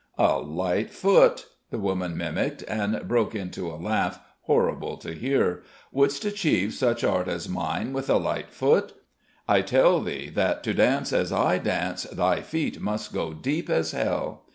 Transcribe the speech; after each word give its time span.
"A 0.17 0.39
light 0.39 0.89
foot!" 0.91 1.45
the 1.69 1.77
woman 1.77 2.17
mimicked 2.17 2.63
and 2.67 3.07
broke 3.07 3.35
into 3.35 3.67
a 3.67 3.77
laugh 3.77 4.19
horrible 4.45 4.97
to 4.97 5.13
hear. 5.13 5.61
"Wouldst 5.91 6.25
achieve 6.25 6.73
such 6.73 7.03
art 7.03 7.27
as 7.27 7.47
mine 7.47 7.93
with 7.93 8.09
a 8.09 8.17
light 8.17 8.49
foot? 8.49 8.93
I 9.47 9.61
tell 9.61 9.99
thee 10.01 10.31
that 10.31 10.63
to 10.63 10.73
dance 10.73 11.13
as 11.13 11.31
I 11.31 11.59
dance 11.59 12.05
thy 12.05 12.41
feet 12.41 12.81
must 12.81 13.13
go 13.13 13.35
deep 13.35 13.69
as 13.69 13.91
hell!" 13.91 14.45